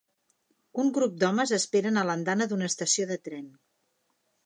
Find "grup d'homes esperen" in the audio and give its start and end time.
0.95-2.01